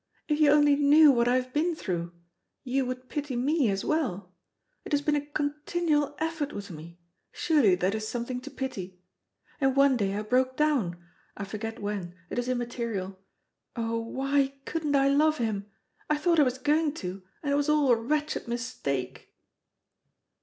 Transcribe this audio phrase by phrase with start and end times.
[0.27, 2.11] If you only knew what I have been through
[2.63, 4.33] you would pity me as well.
[4.83, 6.97] It has been a continual effort with me;
[7.31, 8.99] surely that is something to pity.
[9.59, 10.97] And one day I broke down;
[11.37, 13.19] I forget when, it is immaterial.
[13.75, 15.67] Oh, why couldn't I love him!
[16.09, 19.35] I thought I was going to, and it was all a wretched mistake."